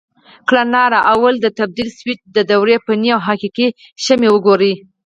کړنلاره: 0.47 0.99
لومړی 1.07 1.37
د 1.41 1.47
تبدیل 1.59 1.89
سویچ 1.97 2.19
د 2.35 2.37
دورې 2.51 2.75
فني 2.85 3.09
او 3.15 3.21
حقیقي 3.27 3.67
شمې 4.05 4.29
وګورئ. 4.31 4.73